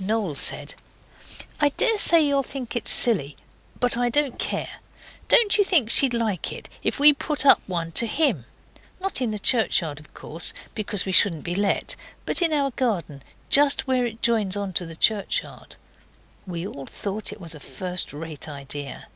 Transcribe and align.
Noel 0.00 0.36
said, 0.36 0.76
'I 1.58 1.70
daresay 1.70 2.20
you'll 2.20 2.44
think 2.44 2.76
it's 2.76 2.88
silly, 2.88 3.36
but 3.80 3.96
I 3.96 4.08
don't 4.10 4.38
care. 4.38 4.76
Don't 5.26 5.58
you 5.58 5.64
think 5.64 5.90
she'd 5.90 6.14
like 6.14 6.52
it, 6.52 6.68
if 6.84 7.00
we 7.00 7.12
put 7.12 7.42
one 7.66 7.88
up 7.88 7.94
to 7.94 8.06
HIM? 8.06 8.44
Not 9.00 9.20
in 9.20 9.32
the 9.32 9.40
churchyard, 9.40 9.98
of 9.98 10.14
course, 10.14 10.54
because 10.76 11.04
we 11.04 11.10
shouldn't 11.10 11.42
be 11.42 11.56
let, 11.56 11.96
but 12.26 12.40
in 12.42 12.52
our 12.52 12.70
garden, 12.70 13.24
just 13.50 13.88
where 13.88 14.06
it 14.06 14.22
joins 14.22 14.56
on 14.56 14.72
to 14.74 14.86
the 14.86 14.94
churchyard?' 14.94 15.74
And 16.44 16.52
we 16.52 16.64
all 16.64 16.86
thought 16.86 17.32
it 17.32 17.40
was 17.40 17.56
a 17.56 17.58
first 17.58 18.12
rate 18.12 18.48
idea. 18.48 19.08